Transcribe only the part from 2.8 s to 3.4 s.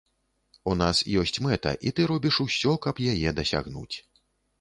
каб яе